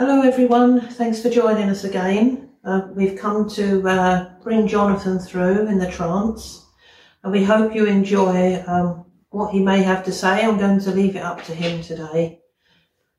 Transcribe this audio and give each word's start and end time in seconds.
Hello, 0.00 0.22
everyone. 0.22 0.80
Thanks 0.80 1.20
for 1.20 1.28
joining 1.28 1.68
us 1.68 1.84
again. 1.84 2.48
Uh, 2.64 2.88
we've 2.94 3.18
come 3.18 3.46
to 3.50 3.86
uh, 3.86 4.30
bring 4.42 4.66
Jonathan 4.66 5.18
through 5.18 5.66
in 5.66 5.78
the 5.78 5.90
trance, 5.90 6.64
and 7.22 7.30
we 7.30 7.44
hope 7.44 7.74
you 7.74 7.84
enjoy 7.84 8.64
um, 8.66 9.04
what 9.28 9.52
he 9.52 9.60
may 9.60 9.82
have 9.82 10.02
to 10.04 10.10
say. 10.10 10.42
I'm 10.42 10.56
going 10.56 10.80
to 10.80 10.90
leave 10.90 11.16
it 11.16 11.22
up 11.22 11.44
to 11.44 11.54
him 11.54 11.82
today. 11.82 12.40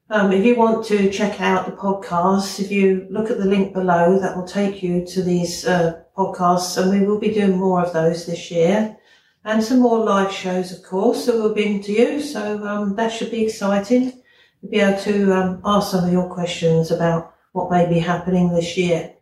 Um, 0.09 0.31
if 0.31 0.43
you 0.43 0.55
want 0.55 0.83
to 0.87 1.11
check 1.11 1.39
out 1.39 1.67
the 1.67 1.73
podcasts, 1.73 2.59
if 2.59 2.71
you 2.71 3.05
look 3.11 3.29
at 3.29 3.37
the 3.37 3.45
link 3.45 3.73
below, 3.73 4.17
that 4.17 4.35
will 4.35 4.47
take 4.47 4.81
you 4.81 5.05
to 5.05 5.21
these 5.21 5.67
uh, 5.67 6.01
podcasts, 6.17 6.81
and 6.81 6.89
we 6.89 7.05
will 7.05 7.19
be 7.19 7.31
doing 7.31 7.59
more 7.59 7.85
of 7.85 7.93
those 7.93 8.25
this 8.25 8.49
year, 8.49 8.97
and 9.45 9.63
some 9.63 9.81
more 9.81 10.03
live 10.03 10.31
shows, 10.31 10.71
of 10.71 10.81
course, 10.81 11.27
that 11.27 11.35
we'll 11.35 11.53
bring 11.53 11.83
to 11.83 11.91
you. 11.91 12.19
So 12.23 12.65
um, 12.65 12.95
that 12.95 13.11
should 13.11 13.29
be 13.29 13.45
exciting 13.45 14.20
be 14.69 14.79
able 14.79 14.99
to 15.01 15.33
um, 15.33 15.61
ask 15.65 15.91
some 15.91 16.05
of 16.05 16.11
your 16.11 16.29
questions 16.29 16.91
about 16.91 17.33
what 17.51 17.71
may 17.71 17.87
be 17.87 17.99
happening 17.99 18.53
this 18.53 18.77
year. 18.77 19.13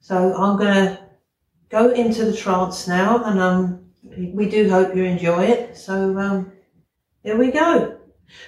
So 0.00 0.34
I'm 0.34 0.58
going 0.58 0.74
to 0.74 0.98
go 1.68 1.90
into 1.90 2.24
the 2.24 2.36
trance 2.36 2.88
now, 2.88 3.22
and 3.24 3.40
um, 3.40 3.86
we 4.34 4.48
do 4.48 4.68
hope 4.68 4.94
you 4.96 5.04
enjoy 5.04 5.44
it. 5.44 5.76
So 5.76 6.18
um, 6.18 6.52
here 7.22 7.36
we 7.36 7.50
go. 7.50 7.98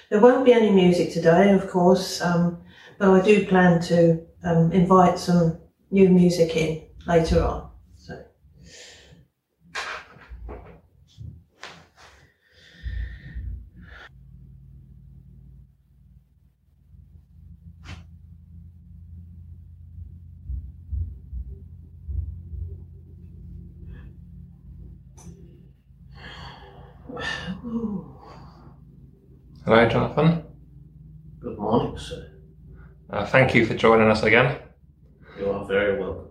There 0.09 0.19
won't 0.19 0.45
be 0.45 0.53
any 0.53 0.71
music 0.71 1.13
today, 1.13 1.51
of 1.51 1.69
course, 1.69 2.21
um, 2.21 2.61
but 2.97 3.09
I 3.09 3.21
do 3.21 3.45
plan 3.45 3.81
to 3.83 4.25
um, 4.43 4.71
invite 4.71 5.19
some 5.19 5.59
new 5.91 6.09
music 6.09 6.55
in 6.55 6.83
later 7.07 7.43
on. 7.43 7.72
Hello, 27.63 28.09
Jonathan. 29.87 30.43
Good 31.39 31.57
morning, 31.57 31.97
sir. 31.97 32.29
Uh, 33.09 33.25
thank 33.25 33.55
you 33.55 33.65
for 33.65 33.73
joining 33.73 34.09
us 34.09 34.23
again. 34.23 34.59
You 35.39 35.49
are 35.49 35.63
very 35.63 35.97
welcome. 35.97 36.27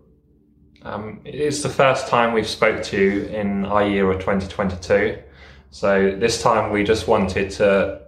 Um, 0.83 1.23
it 1.25 1.37
is 1.37 1.63
the 1.63 1.71
first 1.71 2.09
time 2.09 2.35
we've 2.35 2.47
spoke 2.47 2.83
to 2.83 3.01
you 3.01 3.23
in 3.29 3.65
our 3.65 3.87
year 3.87 4.11
of 4.11 4.21
2022. 4.21 5.23
So 5.71 6.15
this 6.21 6.43
time 6.43 6.71
we 6.71 6.85
just 6.85 7.09
wanted 7.09 7.51
to 7.53 8.03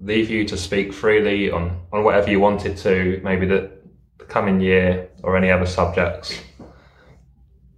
leave 0.00 0.30
you 0.30 0.44
to 0.44 0.56
speak 0.56 0.92
freely 0.92 1.50
on, 1.50 1.80
on 1.92 2.04
whatever 2.04 2.30
you 2.30 2.38
wanted 2.38 2.76
to, 2.76 3.20
maybe 3.24 3.44
the, 3.44 3.72
the 4.18 4.24
coming 4.24 4.60
year 4.60 5.08
or 5.24 5.36
any 5.36 5.50
other 5.50 5.66
subjects 5.66 6.40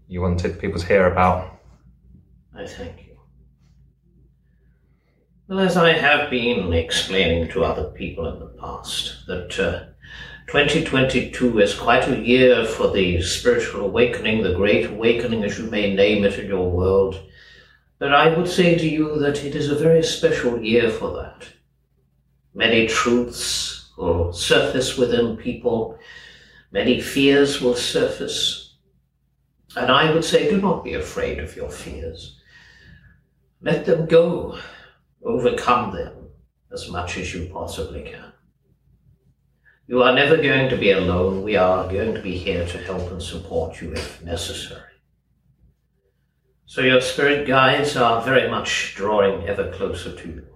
you 0.08 0.20
wanted 0.20 0.60
people 0.60 0.78
to 0.78 0.86
hear 0.86 1.06
about. 1.06 1.58
I 2.54 2.66
thank 2.66 3.06
you. 3.06 3.09
Well, 5.50 5.58
as 5.58 5.76
I 5.76 5.94
have 5.94 6.30
been 6.30 6.72
explaining 6.72 7.48
to 7.48 7.64
other 7.64 7.90
people 7.90 8.28
in 8.28 8.38
the 8.38 8.46
past, 8.46 9.26
that 9.26 9.58
uh, 9.58 9.86
2022 10.46 11.58
is 11.58 11.74
quite 11.74 12.06
a 12.06 12.20
year 12.20 12.64
for 12.64 12.92
the 12.92 13.20
spiritual 13.20 13.86
awakening, 13.86 14.44
the 14.44 14.54
great 14.54 14.88
awakening, 14.88 15.42
as 15.42 15.58
you 15.58 15.68
may 15.68 15.92
name 15.92 16.22
it 16.24 16.38
in 16.38 16.46
your 16.46 16.70
world. 16.70 17.20
But 17.98 18.14
I 18.14 18.32
would 18.32 18.46
say 18.46 18.78
to 18.78 18.88
you 18.88 19.18
that 19.18 19.42
it 19.42 19.56
is 19.56 19.70
a 19.70 19.74
very 19.74 20.04
special 20.04 20.62
year 20.62 20.88
for 20.88 21.16
that. 21.16 21.48
Many 22.54 22.86
truths 22.86 23.90
will 23.98 24.32
surface 24.32 24.96
within 24.96 25.36
people, 25.36 25.98
many 26.70 27.00
fears 27.00 27.60
will 27.60 27.74
surface. 27.74 28.76
And 29.74 29.90
I 29.90 30.14
would 30.14 30.24
say, 30.24 30.48
do 30.48 30.60
not 30.60 30.84
be 30.84 30.94
afraid 30.94 31.40
of 31.40 31.56
your 31.56 31.70
fears. 31.70 32.38
Let 33.60 33.84
them 33.84 34.06
go 34.06 34.56
overcome 35.24 35.94
them 35.94 36.28
as 36.72 36.88
much 36.88 37.16
as 37.18 37.34
you 37.34 37.48
possibly 37.52 38.02
can. 38.02 38.32
You 39.86 40.02
are 40.02 40.14
never 40.14 40.36
going 40.36 40.68
to 40.68 40.76
be 40.76 40.92
alone. 40.92 41.42
We 41.42 41.56
are 41.56 41.88
going 41.88 42.14
to 42.14 42.22
be 42.22 42.38
here 42.38 42.66
to 42.66 42.78
help 42.78 43.10
and 43.10 43.22
support 43.22 43.80
you 43.80 43.92
if 43.92 44.22
necessary. 44.22 44.82
So 46.66 46.82
your 46.82 47.00
spirit 47.00 47.48
guides 47.48 47.96
are 47.96 48.22
very 48.22 48.48
much 48.48 48.94
drawing 48.94 49.48
ever 49.48 49.72
closer 49.72 50.14
to 50.14 50.28
you. 50.28 50.46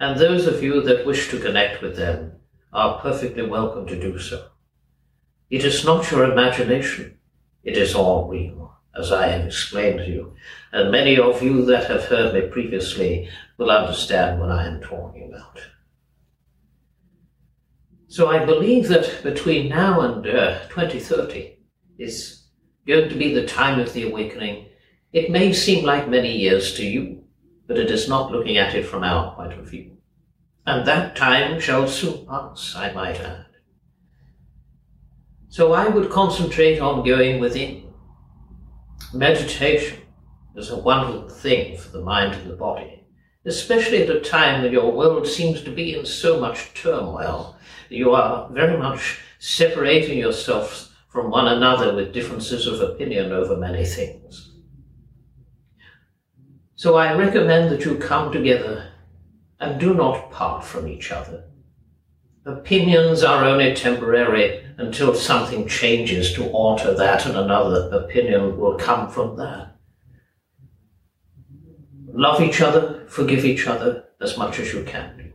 And 0.00 0.18
those 0.18 0.46
of 0.46 0.62
you 0.62 0.80
that 0.82 1.06
wish 1.06 1.30
to 1.30 1.40
connect 1.40 1.82
with 1.82 1.96
them 1.96 2.36
are 2.72 3.00
perfectly 3.00 3.46
welcome 3.46 3.86
to 3.86 4.00
do 4.00 4.18
so. 4.18 4.48
It 5.50 5.64
is 5.64 5.84
not 5.84 6.10
your 6.10 6.30
imagination. 6.30 7.18
It 7.62 7.76
is 7.76 7.94
all 7.94 8.28
real 8.28 8.75
as 8.98 9.12
I 9.12 9.28
have 9.28 9.46
explained 9.46 9.98
to 9.98 10.06
you. 10.06 10.34
And 10.72 10.90
many 10.90 11.18
of 11.18 11.42
you 11.42 11.64
that 11.66 11.88
have 11.90 12.04
heard 12.04 12.34
me 12.34 12.48
previously 12.48 13.28
will 13.58 13.70
understand 13.70 14.40
what 14.40 14.50
I 14.50 14.66
am 14.66 14.80
talking 14.80 15.28
about. 15.28 15.60
So 18.08 18.28
I 18.28 18.44
believe 18.44 18.88
that 18.88 19.22
between 19.22 19.68
now 19.68 20.00
and 20.00 20.26
uh, 20.26 20.60
2030 20.68 21.58
is 21.98 22.44
going 22.86 23.08
to 23.08 23.14
be 23.14 23.34
the 23.34 23.46
time 23.46 23.80
of 23.80 23.92
the 23.92 24.08
awakening. 24.08 24.66
It 25.12 25.30
may 25.30 25.52
seem 25.52 25.84
like 25.84 26.08
many 26.08 26.36
years 26.36 26.74
to 26.76 26.86
you, 26.86 27.24
but 27.66 27.78
it 27.78 27.90
is 27.90 28.08
not 28.08 28.30
looking 28.30 28.56
at 28.56 28.74
it 28.74 28.86
from 28.86 29.02
our 29.02 29.34
point 29.34 29.52
of 29.52 29.68
view. 29.68 29.96
And 30.66 30.86
that 30.86 31.16
time 31.16 31.60
shall 31.60 31.86
soon 31.86 32.26
pass, 32.26 32.74
I 32.76 32.92
might 32.92 33.20
add. 33.20 33.46
So 35.48 35.72
I 35.72 35.88
would 35.88 36.10
concentrate 36.10 36.80
on 36.80 37.04
going 37.04 37.40
within 37.40 37.85
Meditation 39.12 40.00
is 40.54 40.70
a 40.70 40.78
wonderful 40.78 41.28
thing 41.28 41.76
for 41.76 41.90
the 41.90 42.02
mind 42.02 42.34
and 42.34 42.50
the 42.50 42.56
body, 42.56 43.04
especially 43.44 44.02
at 44.02 44.10
a 44.10 44.20
time 44.20 44.62
when 44.62 44.72
your 44.72 44.92
world 44.92 45.26
seems 45.26 45.62
to 45.62 45.70
be 45.70 45.94
in 45.94 46.04
so 46.04 46.40
much 46.40 46.74
turmoil. 46.74 47.56
You 47.88 48.12
are 48.12 48.48
very 48.50 48.76
much 48.76 49.20
separating 49.38 50.18
yourselves 50.18 50.92
from 51.08 51.30
one 51.30 51.48
another 51.48 51.94
with 51.94 52.12
differences 52.12 52.66
of 52.66 52.80
opinion 52.80 53.32
over 53.32 53.56
many 53.56 53.84
things. 53.84 54.52
So 56.74 56.96
I 56.96 57.14
recommend 57.14 57.70
that 57.70 57.84
you 57.84 57.96
come 57.96 58.30
together 58.30 58.90
and 59.60 59.80
do 59.80 59.94
not 59.94 60.30
part 60.30 60.64
from 60.64 60.86
each 60.86 61.10
other. 61.10 61.44
Opinions 62.46 63.24
are 63.24 63.44
only 63.44 63.74
temporary 63.74 64.64
until 64.76 65.16
something 65.16 65.66
changes 65.66 66.32
to 66.34 66.48
alter 66.50 66.94
that 66.94 67.26
and 67.26 67.36
another 67.36 67.90
opinion 67.90 68.56
will 68.56 68.78
come 68.78 69.10
from 69.10 69.36
that. 69.36 69.74
Love 72.12 72.40
each 72.40 72.60
other, 72.60 73.04
forgive 73.08 73.44
each 73.44 73.66
other 73.66 74.04
as 74.20 74.38
much 74.38 74.60
as 74.60 74.72
you 74.72 74.84
can. 74.84 75.32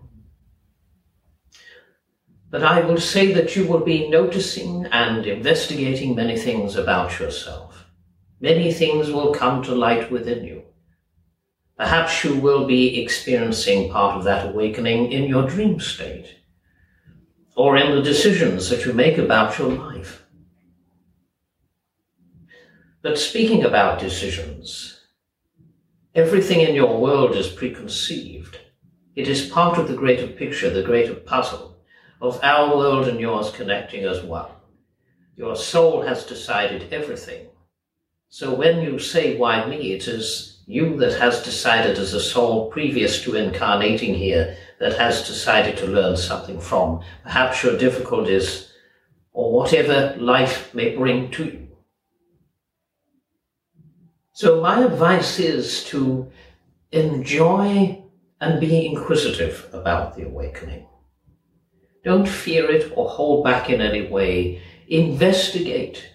But 2.50 2.64
I 2.64 2.80
will 2.80 2.98
say 2.98 3.34
that 3.34 3.58
you 3.58 3.68
will 3.68 3.82
be 3.82 4.08
noticing 4.08 4.86
and 4.86 5.26
investigating 5.26 6.16
many 6.16 6.38
things 6.38 6.78
about 6.78 7.20
yourself. 7.20 7.88
Many 8.40 8.72
things 8.72 9.12
will 9.12 9.34
come 9.34 9.62
to 9.64 9.76
light 9.76 10.10
within 10.10 10.46
you. 10.46 10.64
Perhaps 11.78 12.24
you 12.24 12.36
will 12.36 12.66
be 12.66 13.04
experiencing 13.04 13.92
part 13.92 14.16
of 14.16 14.24
that 14.24 14.48
awakening 14.48 15.12
in 15.12 15.26
your 15.26 15.46
dream 15.46 15.78
state 15.82 16.38
or 17.56 17.78
in 17.78 17.96
the 17.96 18.02
decisions 18.02 18.70
that 18.70 18.86
you 18.86 18.94
make 18.94 19.18
about 19.18 19.58
your 19.58 19.70
life. 19.70 20.24
But 23.02 23.18
speaking 23.18 23.64
about 23.64 24.00
decisions, 24.00 25.02
everything 26.14 26.62
in 26.62 26.76
your 26.76 27.00
world 27.00 27.36
is 27.36 27.48
preconceived. 27.48 28.60
It 29.16 29.28
is 29.28 29.50
part 29.50 29.78
of 29.78 29.88
the 29.88 29.96
greater 29.96 30.28
picture, 30.28 30.70
the 30.70 30.84
greater 30.84 31.16
puzzle 31.16 31.78
of 32.22 32.40
our 32.44 32.78
world 32.78 33.08
and 33.08 33.20
yours 33.20 33.52
connecting 33.52 34.06
as 34.06 34.22
one. 34.22 34.52
Your 35.36 35.56
soul 35.56 36.04
has 36.04 36.24
decided 36.26 36.94
everything. 36.94 37.48
So 38.30 38.54
when 38.54 38.82
you 38.82 39.00
say, 39.00 39.36
why 39.36 39.66
me, 39.66 39.94
it 39.94 40.08
is 40.08 40.62
you 40.68 40.96
that 40.98 41.20
has 41.20 41.44
decided 41.44 41.98
as 41.98 42.14
a 42.14 42.20
soul 42.20 42.70
previous 42.70 43.22
to 43.24 43.36
incarnating 43.36 44.14
here 44.14 44.56
that 44.82 44.98
has 44.98 45.28
decided 45.28 45.78
to 45.78 45.86
learn 45.86 46.18
something 46.18 46.60
from 46.60 47.02
perhaps 47.24 47.64
your 47.64 47.78
difficulties 47.78 48.74
or 49.32 49.54
whatever 49.54 50.16
life 50.18 50.74
may 50.74 50.96
bring 50.96 51.30
to 51.30 51.46
you. 51.46 51.68
So 54.34 54.60
my 54.60 54.84
advice 54.84 55.38
is 55.38 55.84
to 55.86 56.32
enjoy 56.92 58.04
and 58.42 58.60
be 58.60 58.88
inquisitive 58.88 59.70
about 59.72 60.16
the 60.16 60.26
awakening. 60.26 60.88
Don't 62.04 62.28
fear 62.28 62.72
it 62.72 62.92
or 62.96 63.08
hold 63.08 63.44
back 63.44 63.70
in 63.70 63.82
any 63.82 64.08
way. 64.08 64.64
Investigate. 64.88 66.10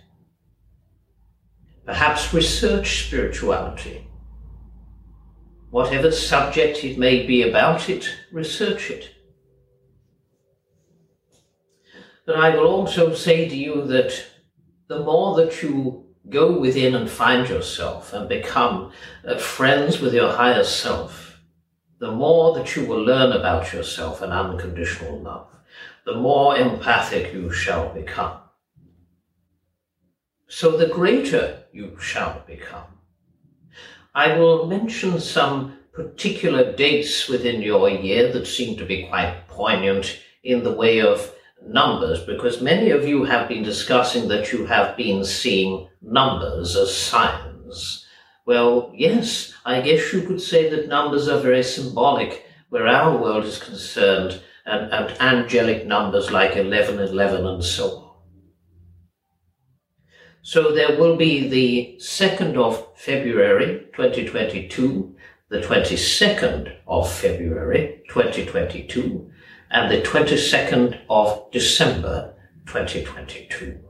Perhaps 1.84 2.34
research 2.34 3.06
spirituality. 3.06 4.05
Whatever 5.76 6.10
subject 6.10 6.84
it 6.84 6.96
may 6.96 7.26
be 7.26 7.42
about 7.42 7.90
it, 7.90 8.08
research 8.32 8.90
it. 8.90 9.10
But 12.24 12.36
I 12.36 12.56
will 12.56 12.66
also 12.66 13.12
say 13.12 13.46
to 13.46 13.54
you 13.54 13.84
that 13.84 14.24
the 14.88 15.00
more 15.00 15.36
that 15.36 15.62
you 15.62 16.06
go 16.30 16.58
within 16.58 16.94
and 16.94 17.10
find 17.10 17.46
yourself 17.46 18.14
and 18.14 18.26
become 18.26 18.90
uh, 19.28 19.36
friends 19.36 20.00
with 20.00 20.14
your 20.14 20.32
higher 20.32 20.64
self, 20.64 21.42
the 21.98 22.10
more 22.10 22.54
that 22.54 22.74
you 22.74 22.86
will 22.86 23.04
learn 23.04 23.32
about 23.32 23.74
yourself 23.74 24.22
and 24.22 24.32
unconditional 24.32 25.20
love, 25.20 25.48
the 26.06 26.14
more 26.14 26.56
empathic 26.56 27.34
you 27.34 27.52
shall 27.52 27.92
become. 27.92 28.38
So 30.48 30.74
the 30.78 30.86
greater 30.86 31.64
you 31.70 31.98
shall 32.00 32.42
become. 32.46 32.95
I 34.16 34.38
will 34.38 34.66
mention 34.66 35.20
some 35.20 35.76
particular 35.92 36.72
dates 36.72 37.28
within 37.28 37.60
your 37.60 37.90
year 37.90 38.32
that 38.32 38.46
seem 38.46 38.78
to 38.78 38.86
be 38.86 39.06
quite 39.08 39.46
poignant 39.46 40.18
in 40.42 40.64
the 40.64 40.72
way 40.72 41.02
of 41.02 41.34
numbers 41.62 42.24
because 42.24 42.62
many 42.62 42.92
of 42.92 43.06
you 43.06 43.24
have 43.24 43.46
been 43.46 43.62
discussing 43.62 44.28
that 44.28 44.54
you 44.54 44.64
have 44.64 44.96
been 44.96 45.22
seeing 45.22 45.90
numbers 46.00 46.76
as 46.76 46.96
signs. 46.96 48.06
Well, 48.46 48.90
yes, 48.94 49.52
I 49.66 49.82
guess 49.82 50.10
you 50.14 50.22
could 50.22 50.40
say 50.40 50.70
that 50.70 50.88
numbers 50.88 51.28
are 51.28 51.40
very 51.40 51.62
symbolic 51.62 52.46
where 52.70 52.86
our 52.86 53.14
world 53.18 53.44
is 53.44 53.58
concerned 53.58 54.40
and, 54.64 54.90
and 54.94 55.20
angelic 55.20 55.86
numbers 55.86 56.30
like 56.30 56.56
11, 56.56 57.00
11, 57.00 57.46
and 57.46 57.62
so 57.62 57.98
on. 57.98 58.05
So 60.46 60.72
there 60.72 60.96
will 60.96 61.16
be 61.16 61.48
the 61.48 61.96
2nd 61.98 62.56
of 62.56 62.96
February 62.96 63.88
2022, 63.96 65.16
the 65.48 65.58
22nd 65.58 66.72
of 66.86 67.12
February 67.12 68.04
2022, 68.08 69.28
and 69.72 69.90
the 69.90 70.02
22nd 70.02 71.00
of 71.10 71.50
December 71.50 72.36
2022. 72.66 73.80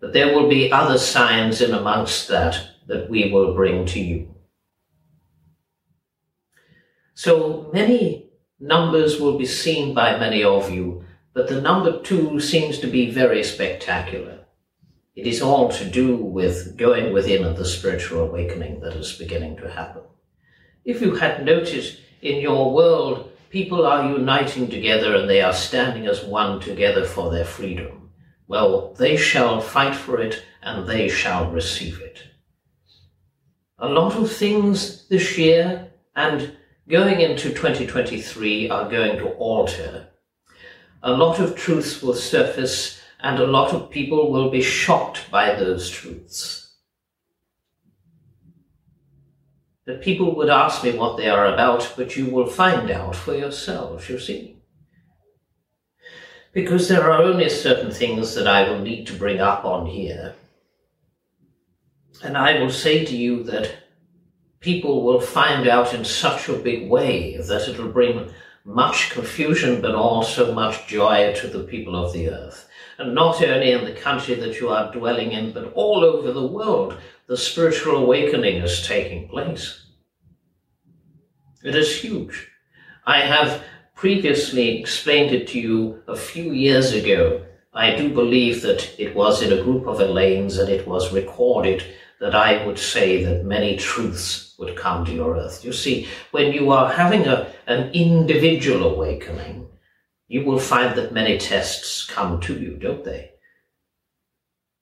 But 0.00 0.14
there 0.14 0.34
will 0.34 0.48
be 0.48 0.72
other 0.72 0.96
signs 0.96 1.60
in 1.60 1.74
amongst 1.74 2.28
that 2.28 2.58
that 2.86 3.10
we 3.10 3.30
will 3.30 3.54
bring 3.54 3.84
to 3.84 4.00
you. 4.00 4.34
So 7.12 7.70
many 7.74 8.30
numbers 8.58 9.20
will 9.20 9.36
be 9.36 9.44
seen 9.44 9.92
by 9.92 10.18
many 10.18 10.42
of 10.42 10.70
you, 10.70 11.04
but 11.38 11.46
the 11.46 11.60
number 11.60 12.02
two 12.02 12.40
seems 12.40 12.80
to 12.80 12.88
be 12.88 13.12
very 13.12 13.44
spectacular. 13.44 14.40
It 15.14 15.24
is 15.24 15.40
all 15.40 15.68
to 15.68 15.84
do 15.84 16.16
with 16.16 16.76
going 16.76 17.12
within 17.12 17.44
and 17.44 17.56
the 17.56 17.64
spiritual 17.64 18.24
awakening 18.24 18.80
that 18.80 18.96
is 18.96 19.12
beginning 19.12 19.56
to 19.58 19.70
happen. 19.70 20.02
If 20.84 21.00
you 21.00 21.14
had 21.14 21.44
noticed 21.44 22.00
in 22.22 22.40
your 22.40 22.74
world 22.74 23.30
people 23.50 23.86
are 23.86 24.10
uniting 24.10 24.68
together 24.68 25.14
and 25.14 25.30
they 25.30 25.40
are 25.40 25.52
standing 25.52 26.08
as 26.08 26.24
one 26.24 26.58
together 26.58 27.04
for 27.04 27.30
their 27.30 27.44
freedom. 27.44 28.10
Well, 28.48 28.94
they 28.94 29.16
shall 29.16 29.60
fight 29.60 29.94
for 29.94 30.20
it 30.20 30.42
and 30.60 30.88
they 30.88 31.08
shall 31.08 31.52
receive 31.52 32.00
it. 32.00 32.18
A 33.78 33.88
lot 33.88 34.16
of 34.16 34.32
things 34.32 35.06
this 35.06 35.38
year 35.38 35.92
and 36.16 36.56
going 36.88 37.20
into 37.20 37.50
2023 37.50 38.70
are 38.70 38.90
going 38.90 39.18
to 39.18 39.28
alter. 39.34 40.07
A 41.08 41.16
lot 41.16 41.40
of 41.40 41.56
truths 41.56 42.02
will 42.02 42.14
surface 42.14 43.00
and 43.20 43.38
a 43.38 43.46
lot 43.46 43.74
of 43.74 43.90
people 43.90 44.30
will 44.30 44.50
be 44.50 44.62
shocked 44.62 45.30
by 45.30 45.54
those 45.54 45.90
truths. 45.90 46.68
that 49.88 50.02
people 50.02 50.36
would 50.36 50.50
ask 50.50 50.84
me 50.84 50.92
what 50.92 51.16
they 51.16 51.30
are 51.30 51.46
about, 51.46 51.94
but 51.96 52.14
you 52.14 52.26
will 52.26 52.46
find 52.46 52.90
out 52.90 53.16
for 53.16 53.34
yourselves, 53.34 54.06
you 54.10 54.18
see. 54.18 54.58
Because 56.52 56.88
there 56.88 57.10
are 57.10 57.22
only 57.22 57.48
certain 57.48 57.90
things 57.90 58.34
that 58.34 58.46
I 58.46 58.68
will 58.68 58.80
need 58.80 59.06
to 59.06 59.14
bring 59.14 59.40
up 59.40 59.64
on 59.64 59.86
here. 59.86 60.34
And 62.22 62.36
I 62.36 62.58
will 62.58 62.70
say 62.70 63.06
to 63.06 63.16
you 63.16 63.42
that 63.44 63.76
people 64.60 65.02
will 65.02 65.22
find 65.22 65.66
out 65.66 65.94
in 65.94 66.04
such 66.04 66.50
a 66.50 66.58
big 66.58 66.90
way 66.90 67.38
that 67.38 67.66
it'll 67.66 67.88
bring 67.88 68.30
much 68.68 69.08
confusion 69.10 69.80
but 69.80 69.94
also 69.94 70.54
much 70.54 70.86
joy 70.86 71.32
to 71.32 71.48
the 71.48 71.64
people 71.64 71.96
of 71.96 72.12
the 72.12 72.28
earth. 72.28 72.68
And 72.98 73.14
not 73.14 73.42
only 73.42 73.72
in 73.72 73.84
the 73.86 73.92
country 73.92 74.34
that 74.34 74.60
you 74.60 74.68
are 74.68 74.92
dwelling 74.92 75.32
in, 75.32 75.52
but 75.52 75.72
all 75.72 76.04
over 76.04 76.32
the 76.32 76.46
world, 76.46 76.98
the 77.28 77.36
spiritual 77.36 77.96
awakening 77.96 78.56
is 78.56 78.86
taking 78.86 79.26
place. 79.28 79.86
It 81.64 81.74
is 81.74 82.00
huge. 82.00 82.48
I 83.06 83.20
have 83.20 83.62
previously 83.94 84.78
explained 84.78 85.34
it 85.34 85.48
to 85.48 85.58
you 85.58 86.02
a 86.06 86.16
few 86.16 86.52
years 86.52 86.92
ago. 86.92 87.46
I 87.72 87.96
do 87.96 88.12
believe 88.12 88.60
that 88.62 89.00
it 89.00 89.14
was 89.14 89.40
in 89.40 89.52
a 89.52 89.62
group 89.62 89.86
of 89.86 90.00
Elaines 90.00 90.58
and 90.58 90.68
it 90.68 90.86
was 90.86 91.12
recorded 91.12 91.82
that 92.20 92.34
I 92.34 92.66
would 92.66 92.78
say 92.78 93.24
that 93.24 93.44
many 93.44 93.76
truths 93.76 94.54
would 94.58 94.76
come 94.76 95.04
to 95.04 95.12
your 95.12 95.36
earth. 95.36 95.64
You 95.64 95.72
see, 95.72 96.08
when 96.32 96.52
you 96.52 96.70
are 96.72 96.92
having 96.92 97.26
a, 97.26 97.52
an 97.68 97.90
individual 97.92 98.94
awakening, 98.94 99.68
you 100.26 100.42
will 100.42 100.58
find 100.58 100.96
that 100.96 101.12
many 101.12 101.36
tests 101.36 102.06
come 102.06 102.40
to 102.40 102.58
you, 102.58 102.76
don't 102.76 103.04
they? 103.04 103.32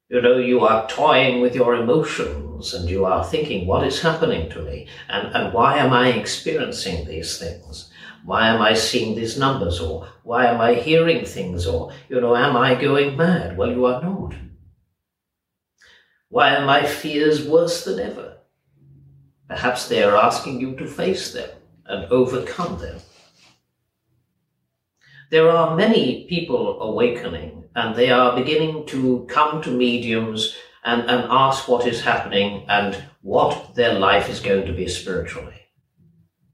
You 0.09 0.23
know, 0.23 0.39
you 0.39 0.61
are 0.61 0.89
toying 0.89 1.41
with 1.41 1.57
your 1.57 1.75
emotions 1.75 2.73
and 2.73 2.89
you 2.89 3.05
are 3.05 3.25
thinking, 3.25 3.67
what 3.67 3.85
is 3.85 4.01
happening 4.01 4.49
to 4.51 4.63
me? 4.63 4.87
And, 5.09 5.35
and 5.35 5.53
why 5.53 5.79
am 5.79 5.93
I 5.93 6.11
experiencing 6.11 7.05
these 7.05 7.39
things? 7.39 7.91
Why 8.25 8.49
am 8.49 8.63
I 8.63 8.75
seeing 8.75 9.17
these 9.17 9.37
numbers? 9.37 9.81
Or 9.81 10.07
why 10.23 10.47
am 10.47 10.61
I 10.61 10.75
hearing 10.75 11.25
things? 11.25 11.67
Or, 11.67 11.93
you 12.09 12.21
know, 12.21 12.37
am 12.37 12.57
I 12.57 12.77
going 12.77 13.17
mad? 13.17 13.57
Well, 13.57 13.73
you 13.73 13.85
are 13.87 14.01
not. 14.01 14.35
Why 16.29 16.55
are 16.55 16.65
my 16.65 16.87
fears 16.87 17.45
worse 17.45 17.85
than 17.85 17.99
ever? 17.99 18.37
Perhaps 19.49 19.89
they 19.89 20.05
are 20.05 20.17
asking 20.17 20.61
you 20.61 20.77
to 20.77 20.87
face 20.87 21.33
them 21.33 21.51
and 21.89 22.05
overcome 22.07 22.79
them. 22.79 22.99
There 25.31 25.51
are 25.51 25.77
many 25.77 26.27
people 26.29 26.81
awakening 26.81 27.65
and 27.75 27.95
they 27.95 28.11
are 28.11 28.37
beginning 28.37 28.87
to 28.87 29.27
come 29.29 29.61
to 29.63 29.71
mediums 29.71 30.55
and, 30.85 31.03
and 31.03 31.27
ask 31.31 31.69
what 31.69 31.87
is 31.87 32.01
happening 32.01 32.65
and 32.69 32.97
what 33.23 33.75
their 33.75 33.99
life 33.99 34.29
is 34.29 34.41
going 34.41 34.67
to 34.67 34.73
be 34.73 34.89
spiritually. 34.89 35.55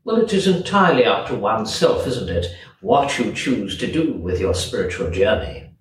Well, 0.05 0.17
it 0.17 0.33
is 0.33 0.47
entirely 0.47 1.05
up 1.05 1.29
to 1.29 1.35
oneself, 1.35 2.07
isn't 2.07 2.29
it, 2.29 2.47
what 2.81 3.19
you 3.19 3.33
choose 3.33 3.79
to 3.79 3.93
do 3.93 4.15
with 4.15 4.41
your 4.41 4.55
spiritual 4.55 5.11
journey. 5.11 5.72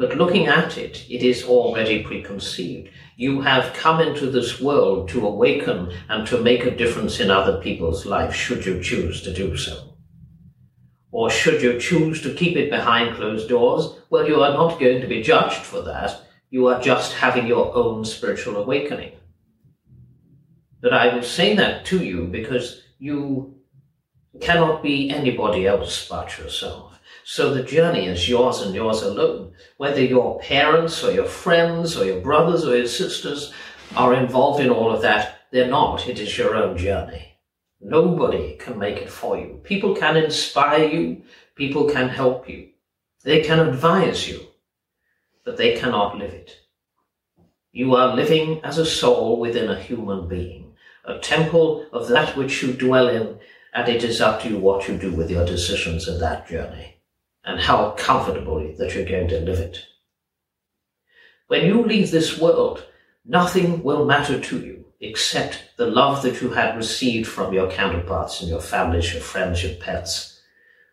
But 0.00 0.16
looking 0.16 0.46
at 0.46 0.78
it, 0.78 1.04
it 1.10 1.22
is 1.22 1.44
already 1.44 2.02
preconceived. 2.02 2.88
You 3.16 3.42
have 3.42 3.74
come 3.74 4.00
into 4.00 4.30
this 4.30 4.58
world 4.58 5.10
to 5.10 5.26
awaken 5.26 5.92
and 6.08 6.26
to 6.26 6.40
make 6.40 6.64
a 6.64 6.74
difference 6.74 7.20
in 7.20 7.30
other 7.30 7.60
people's 7.60 8.06
lives, 8.06 8.34
should 8.34 8.64
you 8.64 8.82
choose 8.82 9.20
to 9.20 9.34
do 9.34 9.58
so. 9.58 9.98
Or 11.10 11.28
should 11.28 11.60
you 11.60 11.78
choose 11.78 12.22
to 12.22 12.32
keep 12.32 12.56
it 12.56 12.70
behind 12.70 13.16
closed 13.16 13.50
doors, 13.50 14.00
well, 14.08 14.26
you 14.26 14.40
are 14.42 14.54
not 14.54 14.80
going 14.80 15.02
to 15.02 15.06
be 15.06 15.20
judged 15.20 15.66
for 15.66 15.82
that. 15.82 16.22
You 16.48 16.68
are 16.68 16.80
just 16.80 17.12
having 17.12 17.46
your 17.46 17.76
own 17.76 18.06
spiritual 18.06 18.56
awakening. 18.56 19.12
But 20.80 20.94
I 20.94 21.14
will 21.14 21.22
say 21.22 21.54
that 21.56 21.84
to 21.86 22.02
you 22.02 22.24
because 22.24 22.80
you 22.98 23.54
cannot 24.40 24.82
be 24.82 25.10
anybody 25.10 25.66
else 25.66 26.08
but 26.08 26.38
yourself. 26.38 26.90
So 27.32 27.54
the 27.54 27.62
journey 27.62 28.08
is 28.08 28.28
yours 28.28 28.60
and 28.60 28.74
yours 28.74 29.02
alone. 29.02 29.52
Whether 29.76 30.02
your 30.02 30.40
parents 30.40 31.04
or 31.04 31.12
your 31.12 31.26
friends 31.26 31.96
or 31.96 32.04
your 32.04 32.20
brothers 32.20 32.64
or 32.64 32.76
your 32.76 32.88
sisters 32.88 33.52
are 33.94 34.14
involved 34.14 34.58
in 34.58 34.68
all 34.68 34.90
of 34.90 35.00
that, 35.02 35.42
they're 35.52 35.68
not. 35.68 36.08
It 36.08 36.18
is 36.18 36.36
your 36.36 36.56
own 36.56 36.76
journey. 36.76 37.38
Nobody 37.80 38.56
can 38.56 38.80
make 38.80 38.96
it 38.96 39.08
for 39.08 39.38
you. 39.38 39.60
People 39.62 39.94
can 39.94 40.16
inspire 40.16 40.88
you. 40.88 41.22
People 41.54 41.88
can 41.88 42.08
help 42.08 42.48
you. 42.48 42.70
They 43.22 43.42
can 43.42 43.60
advise 43.60 44.28
you, 44.28 44.48
but 45.44 45.56
they 45.56 45.76
cannot 45.78 46.18
live 46.18 46.32
it. 46.32 46.56
You 47.70 47.94
are 47.94 48.16
living 48.16 48.60
as 48.64 48.76
a 48.76 48.84
soul 48.84 49.38
within 49.38 49.70
a 49.70 49.80
human 49.80 50.26
being, 50.26 50.72
a 51.04 51.20
temple 51.20 51.86
of 51.92 52.08
that 52.08 52.36
which 52.36 52.60
you 52.60 52.72
dwell 52.72 53.06
in, 53.06 53.38
and 53.72 53.88
it 53.88 54.02
is 54.02 54.20
up 54.20 54.42
to 54.42 54.48
you 54.48 54.58
what 54.58 54.88
you 54.88 54.98
do 54.98 55.12
with 55.12 55.30
your 55.30 55.46
decisions 55.46 56.08
in 56.08 56.18
that 56.18 56.48
journey 56.48 56.96
and 57.44 57.60
how 57.60 57.92
comfortably 57.92 58.74
that 58.78 58.94
you're 58.94 59.04
going 59.04 59.28
to 59.28 59.40
live 59.40 59.58
it. 59.58 59.78
When 61.48 61.66
you 61.66 61.82
leave 61.82 62.10
this 62.10 62.38
world, 62.38 62.86
nothing 63.24 63.82
will 63.82 64.04
matter 64.04 64.40
to 64.40 64.60
you 64.60 64.84
except 65.00 65.64
the 65.76 65.86
love 65.86 66.22
that 66.22 66.42
you 66.42 66.50
had 66.50 66.76
received 66.76 67.26
from 67.26 67.52
your 67.52 67.70
counterparts 67.70 68.40
and 68.40 68.50
your 68.50 68.60
families, 68.60 69.12
your 69.12 69.22
friends, 69.22 69.64
your 69.64 69.74
pets, 69.76 70.40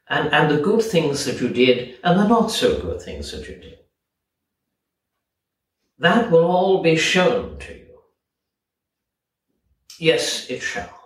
and, 0.09 0.33
and 0.33 0.49
the 0.49 0.61
good 0.61 0.81
things 0.81 1.25
that 1.25 1.41
you 1.41 1.49
did 1.49 1.97
and 2.03 2.19
the 2.19 2.27
not 2.27 2.49
so 2.49 2.79
good 2.79 3.01
things 3.01 3.31
that 3.31 3.47
you 3.47 3.55
did. 3.55 3.79
That 5.99 6.31
will 6.31 6.45
all 6.45 6.81
be 6.81 6.95
shown 6.95 7.59
to 7.59 7.73
you. 7.73 7.99
Yes, 9.99 10.49
it 10.49 10.61
shall. 10.61 10.96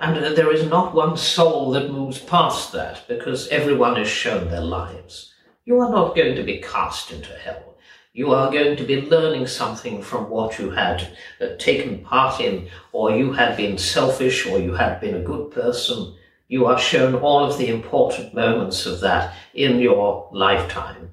And 0.00 0.36
there 0.36 0.52
is 0.52 0.64
not 0.64 0.94
one 0.94 1.16
soul 1.16 1.72
that 1.72 1.90
moves 1.90 2.20
past 2.20 2.72
that 2.72 3.02
because 3.08 3.48
everyone 3.48 4.00
is 4.00 4.08
shown 4.08 4.48
their 4.48 4.60
lives. 4.60 5.34
You 5.64 5.80
are 5.80 5.90
not 5.90 6.14
going 6.14 6.36
to 6.36 6.44
be 6.44 6.58
cast 6.58 7.10
into 7.10 7.32
hell. 7.34 7.76
You 8.12 8.32
are 8.32 8.50
going 8.50 8.76
to 8.76 8.84
be 8.84 9.02
learning 9.02 9.48
something 9.48 10.00
from 10.00 10.30
what 10.30 10.58
you 10.58 10.70
had 10.70 11.16
uh, 11.40 11.48
taken 11.58 12.04
part 12.04 12.40
in, 12.40 12.68
or 12.92 13.10
you 13.10 13.32
had 13.32 13.56
been 13.56 13.76
selfish, 13.76 14.46
or 14.46 14.58
you 14.58 14.74
had 14.74 15.00
been 15.00 15.16
a 15.16 15.22
good 15.22 15.50
person. 15.50 16.14
You 16.46 16.66
are 16.66 16.78
shown 16.78 17.16
all 17.16 17.44
of 17.44 17.58
the 17.58 17.68
important 17.68 18.34
moments 18.34 18.86
of 18.86 19.00
that 19.00 19.34
in 19.52 19.80
your 19.80 20.28
lifetime. 20.32 21.10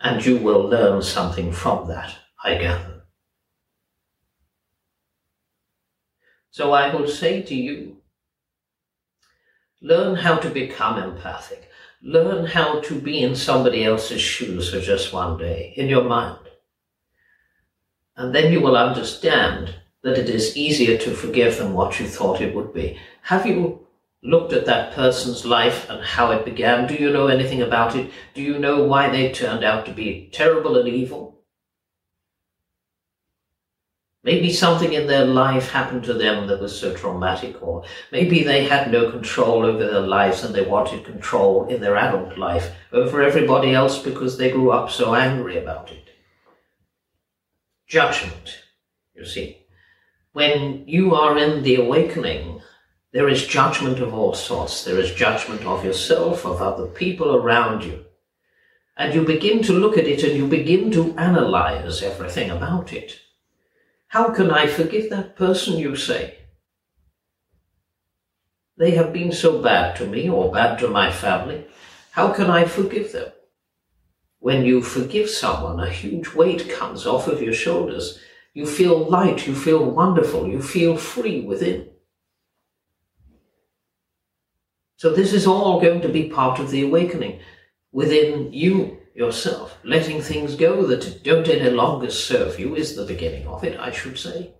And 0.00 0.24
you 0.24 0.38
will 0.38 0.62
learn 0.62 1.02
something 1.02 1.52
from 1.52 1.88
that, 1.88 2.14
I 2.42 2.54
gather. 2.58 2.95
So 6.56 6.72
I 6.72 6.88
will 6.94 7.06
say 7.06 7.42
to 7.42 7.54
you, 7.54 7.98
learn 9.82 10.14
how 10.16 10.36
to 10.36 10.48
become 10.48 10.96
empathic. 10.96 11.68
Learn 12.00 12.46
how 12.46 12.80
to 12.80 12.98
be 12.98 13.22
in 13.22 13.36
somebody 13.36 13.84
else's 13.84 14.22
shoes 14.22 14.70
for 14.70 14.80
just 14.80 15.12
one 15.12 15.36
day 15.36 15.74
in 15.76 15.86
your 15.86 16.04
mind. 16.04 16.48
And 18.16 18.34
then 18.34 18.54
you 18.54 18.62
will 18.62 18.74
understand 18.74 19.74
that 20.02 20.16
it 20.16 20.30
is 20.30 20.56
easier 20.56 20.96
to 20.96 21.10
forgive 21.10 21.58
than 21.58 21.74
what 21.74 22.00
you 22.00 22.08
thought 22.08 22.40
it 22.40 22.54
would 22.54 22.72
be. 22.72 22.98
Have 23.20 23.44
you 23.44 23.86
looked 24.22 24.54
at 24.54 24.64
that 24.64 24.94
person's 24.94 25.44
life 25.44 25.90
and 25.90 26.02
how 26.02 26.30
it 26.30 26.46
began? 26.46 26.86
Do 26.86 26.94
you 26.94 27.12
know 27.12 27.26
anything 27.26 27.60
about 27.60 27.94
it? 27.94 28.10
Do 28.32 28.40
you 28.40 28.58
know 28.58 28.82
why 28.82 29.10
they 29.10 29.30
turned 29.30 29.62
out 29.62 29.84
to 29.84 29.92
be 29.92 30.30
terrible 30.32 30.78
and 30.78 30.88
evil? 30.88 31.35
Maybe 34.26 34.52
something 34.52 34.92
in 34.92 35.06
their 35.06 35.24
life 35.24 35.70
happened 35.70 36.02
to 36.04 36.12
them 36.12 36.48
that 36.48 36.60
was 36.60 36.76
so 36.76 36.92
traumatic, 36.92 37.62
or 37.62 37.84
maybe 38.10 38.42
they 38.42 38.64
had 38.64 38.90
no 38.90 39.08
control 39.08 39.64
over 39.64 39.86
their 39.86 40.00
lives 40.00 40.42
and 40.42 40.52
they 40.52 40.64
wanted 40.64 41.04
control 41.04 41.68
in 41.68 41.80
their 41.80 41.96
adult 41.96 42.36
life 42.36 42.72
over 42.92 43.22
everybody 43.22 43.72
else 43.72 44.02
because 44.02 44.36
they 44.36 44.50
grew 44.50 44.72
up 44.72 44.90
so 44.90 45.14
angry 45.14 45.56
about 45.56 45.92
it. 45.92 46.08
Judgment, 47.86 48.64
you 49.14 49.24
see. 49.24 49.64
When 50.32 50.82
you 50.88 51.14
are 51.14 51.38
in 51.38 51.62
the 51.62 51.76
awakening, 51.76 52.62
there 53.12 53.28
is 53.28 53.46
judgment 53.46 54.00
of 54.00 54.12
all 54.12 54.34
sorts. 54.34 54.82
There 54.82 54.98
is 54.98 55.14
judgment 55.14 55.62
of 55.62 55.84
yourself, 55.84 56.44
of 56.44 56.60
other 56.60 56.88
people 56.88 57.36
around 57.36 57.84
you. 57.84 58.04
And 58.96 59.14
you 59.14 59.22
begin 59.24 59.62
to 59.62 59.72
look 59.72 59.96
at 59.96 60.08
it 60.08 60.24
and 60.24 60.36
you 60.36 60.48
begin 60.48 60.90
to 60.90 61.16
analyze 61.16 62.02
everything 62.02 62.50
about 62.50 62.92
it. 62.92 63.20
How 64.08 64.32
can 64.32 64.50
I 64.50 64.66
forgive 64.66 65.10
that 65.10 65.36
person, 65.36 65.78
you 65.78 65.96
say? 65.96 66.38
They 68.78 68.92
have 68.92 69.12
been 69.12 69.32
so 69.32 69.62
bad 69.62 69.96
to 69.96 70.06
me 70.06 70.28
or 70.28 70.52
bad 70.52 70.78
to 70.80 70.88
my 70.88 71.10
family. 71.10 71.66
How 72.12 72.32
can 72.32 72.50
I 72.50 72.64
forgive 72.66 73.12
them? 73.12 73.32
When 74.38 74.64
you 74.64 74.82
forgive 74.82 75.28
someone, 75.28 75.80
a 75.80 75.90
huge 75.90 76.34
weight 76.34 76.70
comes 76.70 77.06
off 77.06 77.26
of 77.26 77.42
your 77.42 77.54
shoulders. 77.54 78.18
You 78.54 78.66
feel 78.66 79.10
light, 79.10 79.46
you 79.46 79.54
feel 79.54 79.84
wonderful, 79.84 80.46
you 80.46 80.62
feel 80.62 80.96
free 80.96 81.40
within. 81.40 81.88
So, 84.98 85.10
this 85.12 85.32
is 85.32 85.46
all 85.46 85.80
going 85.80 86.00
to 86.02 86.08
be 86.08 86.30
part 86.30 86.58
of 86.58 86.70
the 86.70 86.84
awakening 86.84 87.40
within 87.92 88.52
you 88.52 88.98
yourself. 89.16 89.78
Letting 89.82 90.20
things 90.20 90.54
go 90.54 90.86
that 90.86 91.22
don't 91.24 91.48
any 91.48 91.70
longer 91.70 92.10
serve 92.10 92.60
you 92.60 92.76
is 92.76 92.94
the 92.94 93.04
beginning 93.04 93.46
of 93.46 93.64
it, 93.64 93.78
I 93.80 93.90
should 93.90 94.18
say. 94.18 94.54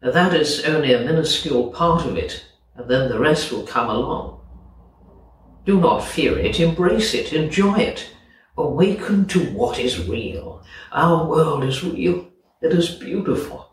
That 0.00 0.32
is 0.32 0.64
only 0.64 0.94
a 0.94 1.04
minuscule 1.04 1.70
part 1.72 2.06
of 2.06 2.16
it, 2.16 2.44
and 2.74 2.90
then 2.90 3.10
the 3.10 3.18
rest 3.18 3.52
will 3.52 3.66
come 3.66 3.90
along. 3.90 4.40
Do 5.66 5.78
not 5.78 6.00
fear 6.00 6.38
it, 6.38 6.58
embrace 6.58 7.12
it, 7.12 7.34
enjoy 7.34 7.78
it. 7.78 8.08
Awaken 8.56 9.26
to 9.26 9.40
what 9.52 9.78
is 9.78 10.08
real. 10.08 10.64
Our 10.90 11.28
world 11.28 11.64
is 11.64 11.84
real. 11.84 12.28
It 12.62 12.72
is 12.72 12.90
beautiful. 12.90 13.68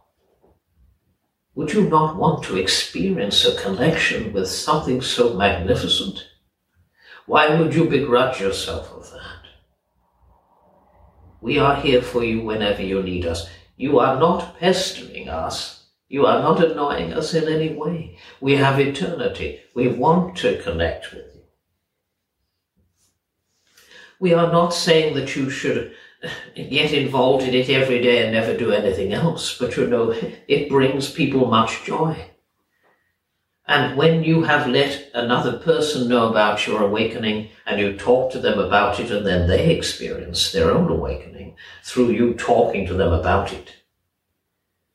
Would 1.56 1.74
you 1.74 1.90
not 1.90 2.18
want 2.18 2.44
to 2.44 2.58
experience 2.58 3.44
a 3.46 3.60
connection 3.60 4.34
with 4.34 4.48
something 4.50 5.02
so 5.02 5.34
magnificent? 5.34 6.28
Why 7.26 7.60
would 7.60 7.74
you 7.74 7.90
begrudge 7.90 8.40
yourself 8.40 8.92
of 8.92 9.12
that? 9.12 9.37
We 11.48 11.60
are 11.60 11.78
here 11.78 12.02
for 12.02 12.26
you 12.26 12.42
whenever 12.42 12.82
you 12.82 13.02
need 13.02 13.26
us. 13.26 13.50
You 13.78 14.00
are 14.00 14.20
not 14.20 14.60
pestering 14.60 15.30
us. 15.30 15.86
You 16.10 16.26
are 16.26 16.42
not 16.42 16.62
annoying 16.62 17.14
us 17.14 17.34
in 17.34 17.48
any 17.48 17.74
way. 17.74 18.18
We 18.42 18.58
have 18.58 18.82
eternity. 18.82 19.62
We 19.74 19.88
want 19.88 20.36
to 20.40 20.62
connect 20.62 21.14
with 21.14 21.24
you. 21.34 21.44
We 24.20 24.34
are 24.34 24.52
not 24.52 24.74
saying 24.74 25.16
that 25.16 25.38
you 25.38 25.50
should 25.50 25.94
get 26.54 26.92
involved 26.92 27.48
in 27.48 27.54
it 27.54 27.70
every 27.70 28.02
day 28.02 28.24
and 28.24 28.34
never 28.34 28.58
do 28.58 28.74
anything 28.74 29.14
else, 29.14 29.58
but 29.58 29.78
you 29.78 29.88
know, 29.88 30.14
it 30.50 30.68
brings 30.68 31.10
people 31.10 31.46
much 31.46 31.86
joy. 31.86 32.30
And 33.68 33.98
when 33.98 34.24
you 34.24 34.44
have 34.44 34.68
let 34.68 35.12
another 35.14 35.58
person 35.60 36.08
know 36.08 36.30
about 36.30 36.66
your 36.66 36.84
awakening 36.84 37.50
and 37.66 37.80
you 37.80 37.98
talk 37.98 38.32
to 38.32 38.40
them 38.40 38.60
about 38.60 39.00
it 39.00 39.12
and 39.12 39.26
then 39.26 39.48
they 39.48 39.76
experience 39.76 40.52
their 40.52 40.72
own 40.72 40.90
awakening 40.90 41.56
through 41.84 42.12
you 42.12 42.34
talking 42.34 42.88
to 42.88 42.94
them 42.94 43.12
about 43.12 43.52
it, 43.52 43.74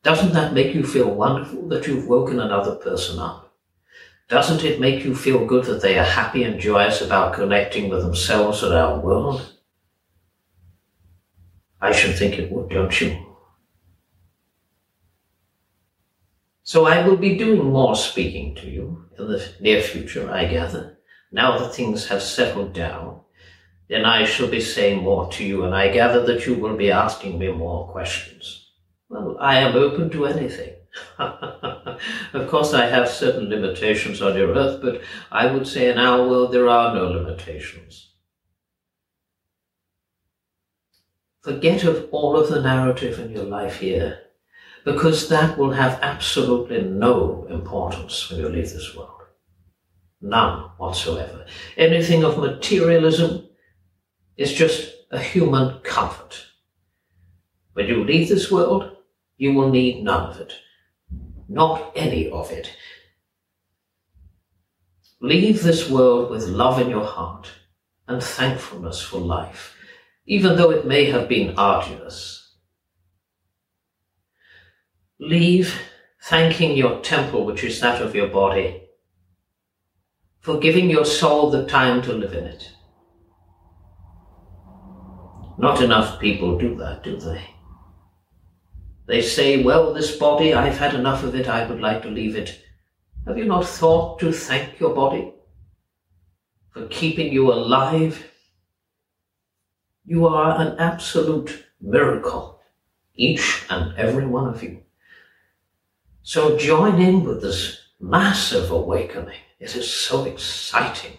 doesn't 0.02 0.32
that 0.32 0.54
make 0.54 0.74
you 0.74 0.84
feel 0.84 1.10
wonderful 1.10 1.68
that 1.68 1.86
you've 1.86 2.08
woken 2.08 2.40
another 2.40 2.74
person 2.76 3.18
up? 3.18 3.54
Doesn't 4.28 4.64
it 4.64 4.80
make 4.80 5.04
you 5.04 5.14
feel 5.14 5.44
good 5.44 5.64
that 5.66 5.82
they 5.82 5.98
are 5.98 6.04
happy 6.04 6.42
and 6.42 6.58
joyous 6.58 7.02
about 7.02 7.34
connecting 7.34 7.90
with 7.90 8.00
themselves 8.00 8.62
and 8.62 8.72
our 8.72 8.98
world? 8.98 9.52
I 11.80 11.92
should 11.92 12.16
think 12.16 12.38
it 12.38 12.50
would, 12.50 12.70
don't 12.70 12.98
you? 13.00 13.31
So 16.72 16.86
I 16.86 17.06
will 17.06 17.18
be 17.18 17.36
doing 17.36 17.70
more 17.70 17.94
speaking 17.94 18.54
to 18.54 18.66
you 18.66 19.04
in 19.18 19.28
the 19.28 19.46
near 19.60 19.82
future, 19.82 20.32
I 20.32 20.46
gather. 20.46 20.96
Now 21.30 21.58
that 21.58 21.74
things 21.74 22.08
have 22.08 22.22
settled 22.22 22.72
down, 22.72 23.20
then 23.90 24.06
I 24.06 24.24
shall 24.24 24.48
be 24.48 24.62
saying 24.62 25.02
more 25.02 25.30
to 25.32 25.44
you, 25.44 25.64
and 25.64 25.74
I 25.74 25.92
gather 25.92 26.24
that 26.24 26.46
you 26.46 26.54
will 26.54 26.74
be 26.74 26.90
asking 26.90 27.38
me 27.38 27.52
more 27.52 27.88
questions. 27.88 28.70
Well, 29.10 29.36
I 29.38 29.58
am 29.58 29.76
open 29.76 30.08
to 30.12 30.24
anything. 30.24 30.72
of 31.18 32.48
course, 32.48 32.72
I 32.72 32.86
have 32.86 33.06
certain 33.10 33.50
limitations 33.50 34.22
on 34.22 34.34
your 34.34 34.54
earth, 34.54 34.80
but 34.80 35.02
I 35.30 35.52
would 35.52 35.66
say 35.66 35.90
in 35.90 35.98
our 35.98 36.26
world 36.26 36.52
there 36.52 36.70
are 36.70 36.94
no 36.94 37.06
limitations. 37.06 38.14
Forget 41.42 41.84
of 41.84 42.08
all 42.12 42.34
of 42.34 42.48
the 42.48 42.62
narrative 42.62 43.18
in 43.18 43.30
your 43.30 43.44
life 43.44 43.80
here 43.80 44.22
because 44.84 45.28
that 45.28 45.56
will 45.56 45.70
have 45.70 45.98
absolutely 46.02 46.82
no 46.82 47.46
importance 47.48 48.30
when 48.30 48.40
you 48.40 48.48
leave 48.48 48.72
this 48.72 48.94
world. 48.96 49.22
None 50.20 50.70
whatsoever. 50.76 51.46
Anything 51.76 52.24
of 52.24 52.38
materialism 52.38 53.48
is 54.36 54.52
just 54.52 54.94
a 55.10 55.18
human 55.18 55.78
comfort. 55.80 56.46
When 57.74 57.86
you 57.86 58.04
leave 58.04 58.28
this 58.28 58.50
world, 58.50 58.96
you 59.36 59.54
will 59.54 59.70
need 59.70 60.04
none 60.04 60.30
of 60.30 60.40
it. 60.40 60.52
Not 61.48 61.92
any 61.94 62.30
of 62.30 62.50
it. 62.50 62.74
Leave 65.20 65.62
this 65.62 65.88
world 65.88 66.30
with 66.30 66.48
love 66.48 66.80
in 66.80 66.90
your 66.90 67.04
heart 67.04 67.50
and 68.08 68.22
thankfulness 68.22 69.00
for 69.00 69.18
life, 69.18 69.76
even 70.26 70.56
though 70.56 70.70
it 70.70 70.86
may 70.86 71.04
have 71.04 71.28
been 71.28 71.56
arduous 71.56 72.41
Leave 75.22 75.80
thanking 76.24 76.76
your 76.76 76.98
temple, 76.98 77.46
which 77.46 77.62
is 77.62 77.78
that 77.78 78.02
of 78.02 78.12
your 78.12 78.26
body, 78.26 78.88
for 80.40 80.58
giving 80.58 80.90
your 80.90 81.04
soul 81.04 81.48
the 81.48 81.64
time 81.64 82.02
to 82.02 82.12
live 82.12 82.34
in 82.34 82.42
it. 82.42 82.72
Not 85.58 85.80
enough 85.80 86.18
people 86.18 86.58
do 86.58 86.74
that, 86.74 87.04
do 87.04 87.16
they? 87.18 87.40
They 89.06 89.22
say, 89.22 89.62
well, 89.62 89.94
this 89.94 90.16
body, 90.16 90.54
I've 90.54 90.76
had 90.76 90.92
enough 90.92 91.22
of 91.22 91.36
it, 91.36 91.46
I 91.46 91.68
would 91.68 91.80
like 91.80 92.02
to 92.02 92.08
leave 92.08 92.34
it. 92.34 92.60
Have 93.24 93.38
you 93.38 93.44
not 93.44 93.64
thought 93.64 94.18
to 94.18 94.32
thank 94.32 94.80
your 94.80 94.92
body 94.92 95.32
for 96.72 96.88
keeping 96.88 97.32
you 97.32 97.52
alive? 97.52 98.28
You 100.04 100.26
are 100.26 100.60
an 100.60 100.80
absolute 100.80 101.64
miracle, 101.80 102.60
each 103.14 103.64
and 103.70 103.96
every 103.96 104.26
one 104.26 104.48
of 104.52 104.64
you. 104.64 104.81
So 106.32 106.56
join 106.56 106.98
in 106.98 107.24
with 107.24 107.42
this 107.42 107.78
massive 108.00 108.70
awakening. 108.70 109.42
It 109.60 109.76
is 109.76 109.92
so 109.92 110.24
exciting. 110.24 111.18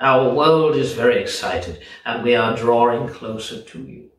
Our 0.00 0.34
world 0.34 0.74
is 0.74 0.92
very 0.92 1.22
excited 1.22 1.84
and 2.04 2.24
we 2.24 2.34
are 2.34 2.56
drawing 2.56 3.06
closer 3.06 3.62
to 3.62 3.78
you. 3.78 4.10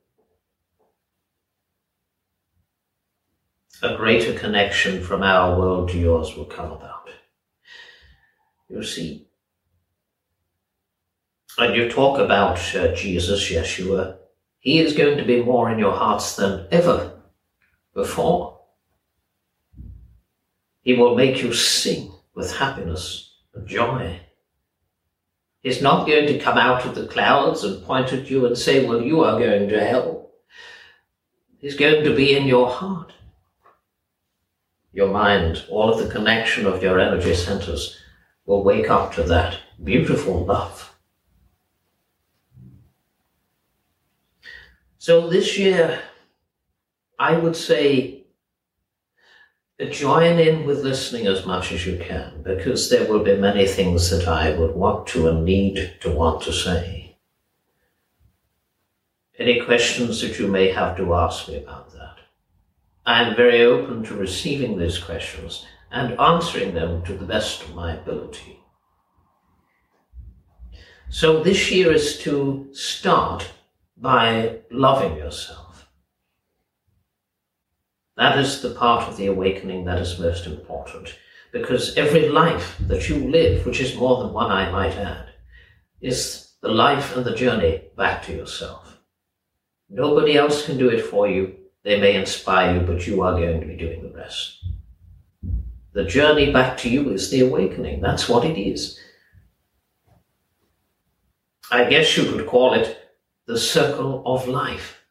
a 3.84 3.98
greater 3.98 4.34
connection 4.40 5.04
from 5.04 5.22
our 5.22 5.60
world 5.60 5.90
to 5.90 5.98
yours 5.98 6.34
will 6.38 6.46
come 6.46 6.72
about. 6.72 7.10
You 8.70 8.84
see, 8.84 9.28
and 11.58 11.76
you 11.76 11.92
talk 11.92 12.20
about 12.20 12.58
uh, 12.74 12.96
Jesus, 12.96 13.52
Yeshua, 13.52 14.16
he 14.60 14.80
is 14.80 14.96
going 14.96 15.18
to 15.18 15.26
be 15.26 15.44
more 15.44 15.70
in 15.70 15.78
your 15.78 15.92
hearts 15.92 16.38
than 16.38 16.70
ever 16.72 17.22
before. 17.94 18.55
He 20.86 20.94
will 20.94 21.16
make 21.16 21.42
you 21.42 21.52
sing 21.52 22.12
with 22.36 22.56
happiness 22.56 23.34
and 23.56 23.68
joy. 23.68 24.20
He's 25.64 25.82
not 25.82 26.06
going 26.06 26.28
to 26.28 26.38
come 26.38 26.60
out 26.60 26.86
of 26.86 26.94
the 26.94 27.08
clouds 27.08 27.64
and 27.64 27.84
point 27.84 28.14
at 28.14 28.30
you 28.30 28.46
and 28.46 28.56
say, 28.56 28.86
Well, 28.86 29.02
you 29.02 29.24
are 29.24 29.40
going 29.40 29.68
to 29.70 29.84
hell. 29.84 30.30
He's 31.58 31.76
going 31.76 32.04
to 32.04 32.16
be 32.16 32.38
in 32.38 32.46
your 32.46 32.70
heart, 32.70 33.14
your 34.94 35.10
mind, 35.12 35.66
all 35.70 35.92
of 35.92 35.98
the 35.98 36.14
connection 36.14 36.68
of 36.68 36.84
your 36.84 37.00
energy 37.00 37.34
centers 37.34 37.98
will 38.46 38.64
wake 38.64 38.92
up 38.92 39.12
to 39.16 39.24
that 39.24 39.58
beautiful 39.84 40.46
love. 40.46 40.96
So 45.00 45.28
this 45.28 45.58
year, 45.58 46.00
I 47.18 47.38
would 47.38 47.56
say 47.56 48.15
join 49.84 50.40
in 50.40 50.66
with 50.66 50.84
listening 50.84 51.28
as 51.28 51.46
much 51.46 51.72
as 51.74 51.86
you 51.86 51.98
can 51.98 52.42
because 52.44 52.90
there 52.90 53.12
will 53.12 53.24
be 53.24 53.36
many 53.36 53.68
things 53.68 54.10
that 54.10 54.28
I 54.28 54.58
would 54.58 54.74
want 54.74 55.08
to 55.08 55.28
and 55.28 55.44
need 55.44 55.98
to 56.00 56.12
want 56.12 56.42
to 56.44 56.54
say. 56.54 57.18
Any 59.38 59.60
questions 59.60 60.22
that 60.22 60.40
you 60.40 60.48
may 60.48 60.72
have 60.72 60.96
to 60.96 61.14
ask 61.14 61.50
me 61.50 61.58
about 61.58 61.92
that? 61.92 62.20
I 63.06 63.22
am 63.22 63.36
very 63.36 63.64
open 63.64 64.04
to 64.06 64.16
receiving 64.16 64.80
these 64.80 64.98
questions 64.98 65.66
and 65.92 66.18
answering 66.20 66.74
them 66.74 67.04
to 67.04 67.14
the 67.14 67.26
best 67.26 67.62
of 67.64 67.76
my 67.76 67.96
ability. 67.96 68.60
So 71.10 71.44
this 71.44 71.70
year 71.70 71.92
is 71.92 72.18
to 72.20 72.70
start 72.72 73.52
by 73.98 74.60
loving 74.72 75.18
yourself. 75.18 75.65
That 78.18 78.40
is 78.40 78.62
the 78.62 78.74
part 78.74 79.08
of 79.08 79.18
the 79.18 79.28
awakening 79.28 79.86
that 79.86 80.00
is 80.00 80.20
most 80.20 80.46
important. 80.46 81.16
Because 81.52 81.96
every 81.98 82.30
life 82.30 82.78
that 82.88 83.10
you 83.10 83.30
live, 83.30 83.66
which 83.66 83.82
is 83.82 83.96
more 83.96 84.24
than 84.24 84.34
one 84.34 84.52
I 84.52 84.72
might 84.72 84.96
add, 84.96 85.30
is 86.02 86.54
the 86.62 86.70
life 86.70 87.16
and 87.16 87.26
the 87.26 87.36
journey 87.36 87.82
back 87.96 88.24
to 88.24 88.34
yourself. 88.34 88.98
Nobody 89.90 90.38
else 90.38 90.66
can 90.66 90.78
do 90.78 90.90
it 90.90 91.06
for 91.06 91.28
you. 91.28 91.56
They 91.84 92.00
may 92.00 92.16
inspire 92.16 92.76
you, 92.76 92.82
but 92.82 93.06
you 93.06 93.22
are 93.22 93.40
going 93.40 93.62
to 93.62 93.68
be 93.68 93.76
doing 93.78 94.02
the 94.02 94.18
rest. 94.18 94.66
The 95.94 96.04
journey 96.04 96.52
back 96.52 96.78
to 96.80 96.90
you 96.90 97.12
is 97.12 97.30
the 97.30 97.42
awakening. 97.42 98.02
That's 98.02 98.28
what 98.28 98.44
it 98.44 98.60
is. 98.60 99.00
I 101.72 101.86
guess 101.86 102.18
you 102.18 102.24
could 102.24 102.48
call 102.48 102.74
it 102.74 102.98
the 103.46 103.58
circle 103.58 104.24
of 104.26 104.48
life. 104.48 105.05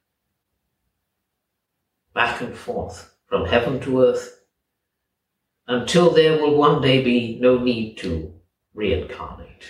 Back 2.14 2.40
and 2.40 2.56
forth 2.56 3.12
from 3.26 3.46
heaven 3.46 3.80
to 3.80 4.02
earth 4.02 4.40
until 5.66 6.10
there 6.10 6.40
will 6.40 6.54
one 6.54 6.80
day 6.80 7.02
be 7.02 7.38
no 7.40 7.58
need 7.58 7.98
to 7.98 8.32
reincarnate. 8.74 9.64